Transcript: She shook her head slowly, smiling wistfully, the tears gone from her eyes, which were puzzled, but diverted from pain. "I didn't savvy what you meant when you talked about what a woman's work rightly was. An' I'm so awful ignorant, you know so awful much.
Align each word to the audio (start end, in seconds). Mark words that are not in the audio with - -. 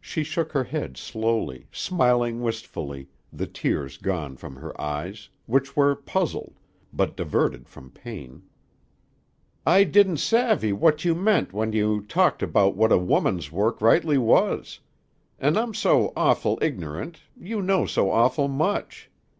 She 0.00 0.24
shook 0.24 0.50
her 0.50 0.64
head 0.64 0.96
slowly, 0.96 1.68
smiling 1.70 2.42
wistfully, 2.42 3.06
the 3.32 3.46
tears 3.46 3.98
gone 3.98 4.36
from 4.36 4.56
her 4.56 4.74
eyes, 4.80 5.28
which 5.46 5.76
were 5.76 5.94
puzzled, 5.94 6.58
but 6.92 7.16
diverted 7.16 7.68
from 7.68 7.92
pain. 7.92 8.42
"I 9.64 9.84
didn't 9.84 10.16
savvy 10.16 10.72
what 10.72 11.04
you 11.04 11.14
meant 11.14 11.52
when 11.52 11.72
you 11.72 12.00
talked 12.00 12.42
about 12.42 12.74
what 12.74 12.90
a 12.90 12.98
woman's 12.98 13.52
work 13.52 13.80
rightly 13.80 14.18
was. 14.18 14.80
An' 15.38 15.56
I'm 15.56 15.72
so 15.72 16.12
awful 16.16 16.58
ignorant, 16.60 17.20
you 17.38 17.62
know 17.62 17.86
so 17.86 18.10
awful 18.10 18.48
much. 18.48 19.08